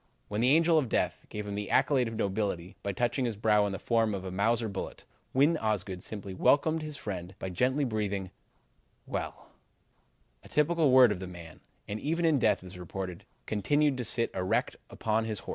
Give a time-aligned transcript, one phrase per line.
[0.29, 3.67] "When the Angel of Death gave him the accolade of nobility by touching his brow
[3.67, 7.83] in the form of a Mauser bullet, Win Osgood simply welcomed his friend by gently
[7.83, 8.31] breathing
[9.05, 9.51] 'Well,'
[10.41, 14.03] a word typical of the man, and even in death, it is reported, continued to
[14.03, 15.49] sit erect upon his horse."